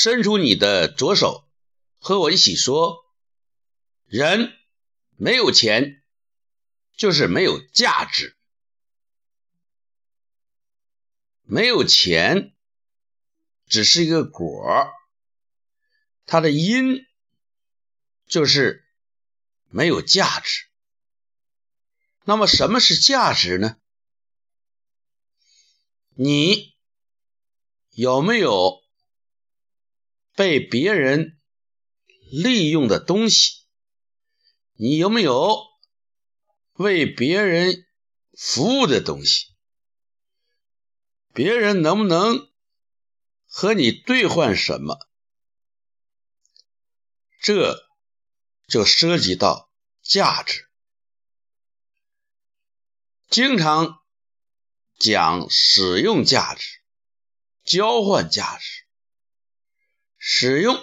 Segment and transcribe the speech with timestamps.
[0.00, 1.44] 伸出你的左手，
[1.98, 3.04] 和我一起说：
[4.06, 4.56] 人
[5.16, 6.04] 没有钱，
[6.96, 8.36] 就是没有价值。
[11.42, 12.54] 没有钱，
[13.66, 14.88] 只是一个果
[16.26, 17.04] 它的因
[18.28, 18.86] 就是
[19.66, 20.68] 没有价值。
[22.22, 23.76] 那么，什么是价值呢？
[26.14, 26.76] 你
[27.90, 28.80] 有没有
[30.38, 31.36] 被别人
[32.30, 33.64] 利用的东西？
[34.74, 35.64] 你有没有
[36.74, 37.84] 为别人
[38.38, 39.48] 服务的东西？
[41.34, 42.52] 别人能不能
[43.46, 45.08] 和你兑换什么？
[47.42, 47.88] 这
[48.68, 50.68] 就涉及到价值。
[53.28, 53.98] 经常
[55.00, 56.80] 讲使用价值、
[57.64, 58.84] 交换价值。
[60.18, 60.78] 使用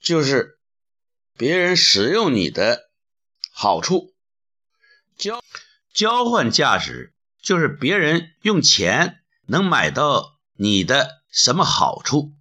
[0.00, 0.58] 就是
[1.36, 2.90] 别人使用你的
[3.52, 4.14] 好处，
[5.18, 5.44] 交
[5.92, 9.18] 交换价值就是别人用钱。
[9.44, 12.32] 能买到你的什么好处？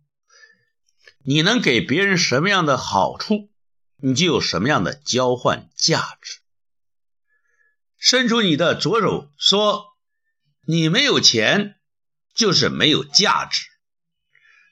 [1.23, 3.49] 你能给别人什么样的好处，
[3.97, 6.39] 你就有什么样的交换价值。
[7.97, 9.97] 伸出你的左手，说
[10.65, 11.79] ：“你没有钱，
[12.35, 13.67] 就是没有价值。”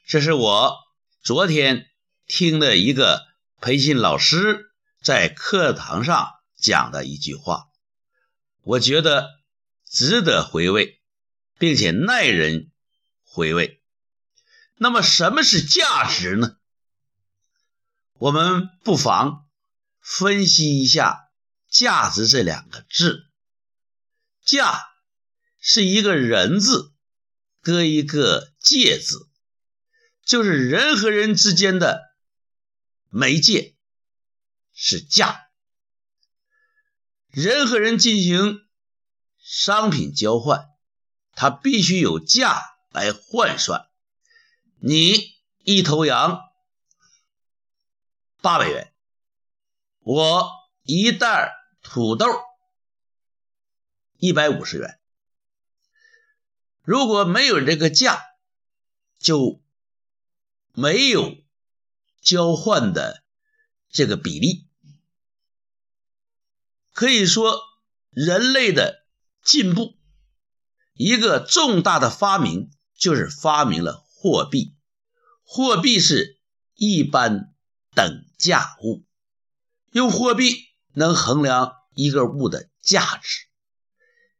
[0.08, 0.78] 这是我
[1.22, 1.88] 昨天
[2.28, 3.26] 听的一个
[3.60, 7.68] 培训老师在课堂上讲的一句话，
[8.62, 9.28] 我觉得
[9.86, 10.98] 值得回味。
[11.60, 12.72] 并且耐人
[13.26, 13.84] 回味。
[14.78, 16.56] 那么，什么是价值呢？
[18.14, 19.46] 我们不妨
[20.00, 21.30] 分析一下
[21.70, 23.26] “价值”这两个字。
[24.42, 24.88] “价”
[25.60, 26.94] 是一个人字
[27.62, 29.29] 搁一个“介”字，
[30.30, 32.14] 就是人和人之间的
[33.10, 33.76] 媒介
[34.72, 35.48] 是价。
[37.30, 38.64] 人和人进行
[39.40, 40.70] 商品交换。
[41.34, 43.88] 它必须有价来换算。
[44.76, 45.16] 你
[45.60, 46.42] 一头羊
[48.42, 48.94] 八百元，
[50.00, 50.52] 我
[50.84, 52.28] 一袋土豆
[54.18, 55.00] 一百五十元。
[56.84, 58.22] 如果没有这个价，
[59.18, 59.64] 就
[60.80, 61.36] 没有
[62.22, 63.26] 交换的
[63.90, 64.66] 这个比例。
[66.94, 67.60] 可以说，
[68.12, 69.06] 人类的
[69.44, 69.98] 进步。
[70.94, 74.74] 一个重大的发明就是发明了货币。
[75.44, 76.40] 货币是
[76.76, 77.54] 一般
[77.94, 79.04] 等价物，
[79.92, 80.56] 用货币
[80.94, 83.48] 能衡量一个物的价值，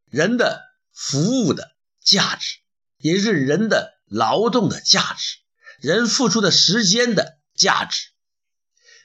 [0.06, 0.62] 人的
[0.94, 2.60] 服务的价值，
[2.98, 5.40] 也是人的劳动的价值，
[5.82, 8.10] 人付出的时间的价值。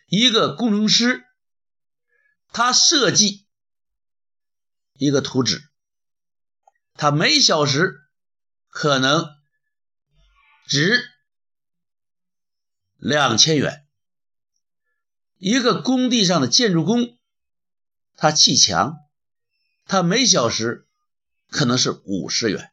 [0.06, 1.24] 一个工程师，
[2.52, 3.46] 他设计
[4.92, 5.68] 一个图纸。
[6.94, 8.00] 他每小时
[8.68, 9.28] 可能
[10.66, 11.04] 值
[12.96, 13.86] 两千元。
[15.38, 17.18] 一个工地上的建筑工，
[18.16, 18.96] 他砌墙，
[19.84, 20.86] 他每小时
[21.50, 22.72] 可能是五十元。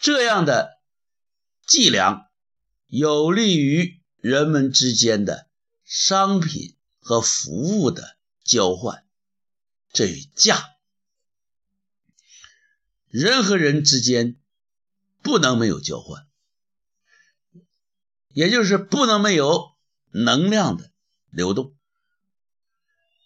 [0.00, 0.80] 这样的
[1.66, 2.28] 计量
[2.94, 5.48] 有利于人们之间的
[5.82, 9.06] 商品和服务的交换，
[9.94, 10.76] 这与价。
[13.08, 14.36] 人和人之间
[15.22, 16.28] 不能没有交换，
[18.28, 19.74] 也就是不能没有
[20.10, 20.92] 能量的
[21.30, 21.74] 流动，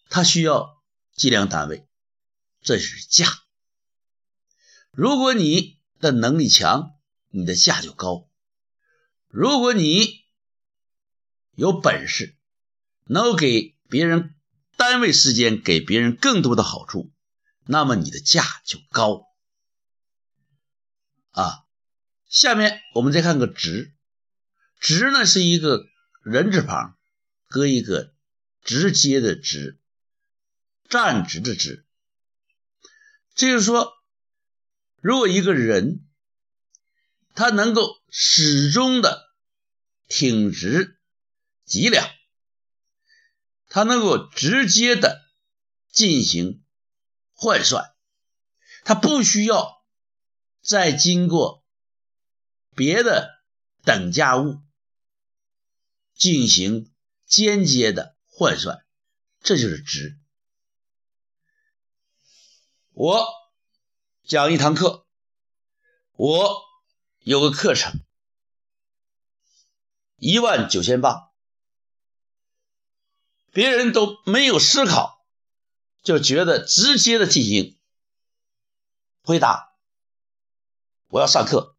[0.08, 0.80] 它需要
[1.12, 1.88] 计量单位，
[2.62, 3.26] 这是价。
[4.92, 6.94] 如果你的能力强，
[7.30, 8.30] 你的价就高；
[9.36, 10.24] 如果你
[11.56, 12.34] 有本事，
[13.04, 14.34] 能给别人
[14.78, 17.12] 单位时间给别人更多的好处，
[17.66, 19.26] 那么你的价就高。
[21.32, 21.66] 啊，
[22.26, 23.92] 下面我们再看个“直
[24.80, 25.84] ”，“直”呢是一个
[26.22, 26.96] 人字旁，
[27.46, 28.14] 搁一个
[28.64, 29.78] 直接的“直”，
[30.88, 31.84] 站直的“直”。
[33.36, 33.92] 这就是说，
[35.02, 36.06] 如果一个人
[37.34, 39.25] 他能够始终的
[40.08, 40.98] 挺直
[41.64, 42.08] 脊梁，
[43.68, 45.24] 他能够直接的
[45.90, 46.64] 进行
[47.32, 47.94] 换算，
[48.84, 49.76] 他不需要。
[50.62, 51.64] 再经过
[52.74, 53.40] 别的
[53.84, 54.62] 等价物
[56.12, 56.92] 进行
[57.24, 58.84] 间接的换算，
[59.40, 60.18] 这就是值。
[62.90, 63.28] 我
[64.24, 65.06] 讲一堂课，
[66.14, 66.62] 我
[67.20, 68.00] 有个课程，
[70.16, 71.30] 一万九千八，
[73.52, 75.24] 别人都没有思考，
[76.02, 77.78] 就觉得直接的进行
[79.22, 79.74] 回答。
[81.08, 81.76] 我要上课，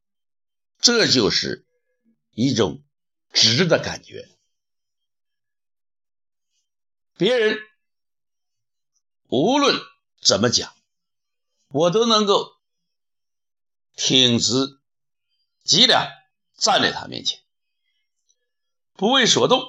[0.79, 1.65] 这就是
[2.31, 2.83] 一种
[3.33, 4.29] 直的感觉。
[7.17, 7.59] 别人
[9.27, 9.75] 无论
[10.21, 10.73] 怎么讲，
[11.69, 12.55] 我都能够
[13.95, 14.79] 挺直
[15.63, 16.07] 脊梁
[16.55, 17.41] 站在他面前，
[18.97, 19.63] 不为所动，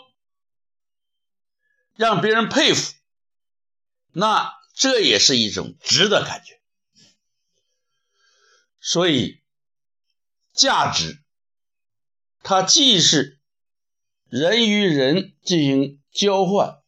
[1.94, 2.94] 让别人佩服。
[4.12, 6.60] 那这也是一种值的感觉。
[8.80, 9.38] 所以。
[10.54, 11.22] 价值，
[12.42, 13.38] 它既是
[14.28, 16.82] 人与人进行交换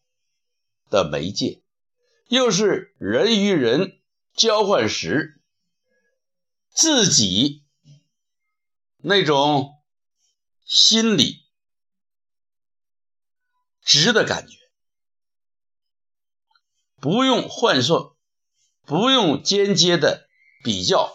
[0.90, 1.62] 的媒介，
[2.26, 4.00] 又是人与人
[4.34, 5.40] 交换时
[6.68, 7.62] 自己
[8.96, 9.80] 那种
[10.64, 11.44] 心理
[13.82, 14.56] 值的感觉。
[17.00, 18.02] 不用换算，
[18.84, 20.28] 不用间接的
[20.62, 21.12] 比较，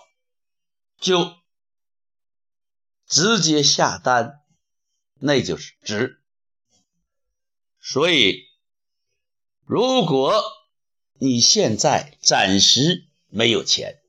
[0.99, 1.35] 就。
[3.07, 4.41] 直接下单，
[5.19, 6.23] 那就是值。
[7.79, 8.47] 所以，
[9.63, 10.43] 如果
[11.19, 14.01] 你现在暂时没有钱，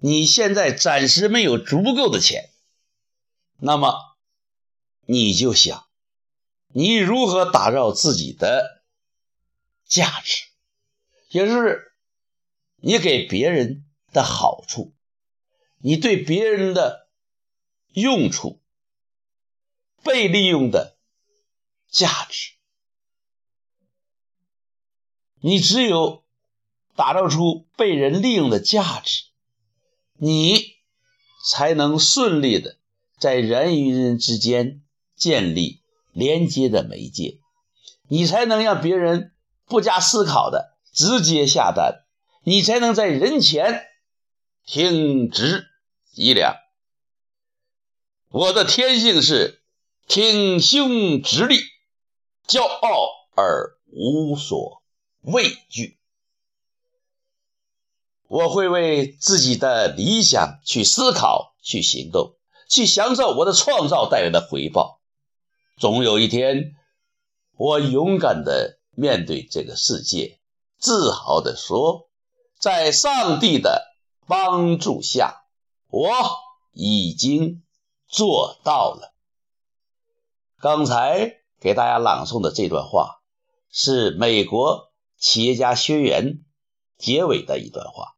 [0.00, 2.50] 你现在暂时没有足够的钱，
[3.58, 3.94] 那么
[5.02, 5.86] 你就想，
[6.72, 8.82] 你如何打造自己的
[9.86, 10.44] 价值，
[11.30, 11.92] 也是
[12.76, 14.94] 你给别人的好处，
[15.78, 17.08] 你对别人的。
[17.92, 18.62] 用处，
[20.04, 20.96] 被利用的
[21.88, 22.52] 价值，
[25.40, 26.24] 你只有
[26.94, 29.24] 打造出被人利用的价值，
[30.14, 30.76] 你
[31.44, 32.78] 才能顺利的
[33.18, 34.84] 在人与人之间
[35.16, 35.82] 建立
[36.12, 37.38] 连接的媒介，
[38.08, 39.32] 你才能让别人
[39.66, 42.04] 不加思考的直接下单，
[42.44, 43.86] 你才能在人前
[44.64, 45.66] 挺直
[46.12, 46.56] 脊梁。
[48.28, 49.60] 我的天性是
[50.06, 51.60] 挺胸直立，
[52.46, 54.82] 骄傲而无所
[55.22, 55.98] 畏惧。
[58.28, 62.36] 我会为自己的理想去思考、去行动、
[62.68, 64.99] 去享受我的创造带来的回报。
[65.80, 66.76] 总有一天，
[67.56, 70.38] 我勇敢的面对这个世界，
[70.78, 72.10] 自豪的说
[72.60, 73.88] ：“在上帝的
[74.28, 75.42] 帮助下，
[75.88, 76.12] 我
[76.72, 77.62] 已经。”
[78.12, 79.14] 做到了。
[80.60, 83.20] 刚才给大家朗诵的这段话，
[83.70, 86.40] 是美国企业家学员
[86.98, 88.16] 结尾的一段话。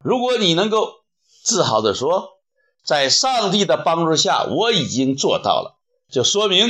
[0.00, 0.96] 如果你能够
[1.42, 2.42] 自豪地说，
[2.84, 5.75] 在上帝的帮助下，我已经做到了，
[6.08, 6.68] 就说明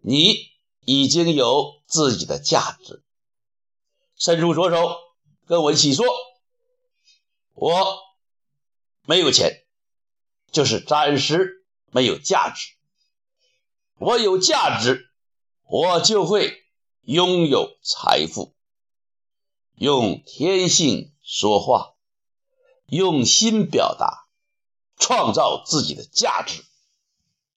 [0.00, 0.36] 你
[0.80, 3.02] 已经有自己的价值。
[4.16, 4.98] 伸出左手，
[5.46, 6.06] 跟我一起说
[7.54, 7.98] ：“我
[9.04, 9.58] 没有钱。”
[10.52, 12.74] 就是暂时没有价值，
[13.96, 15.10] 我有价值，
[15.64, 16.62] 我就会
[17.00, 18.54] 拥有财富。
[19.76, 21.94] 用天性说话，
[22.86, 24.28] 用心表达，
[24.98, 26.62] 创造自己的价值。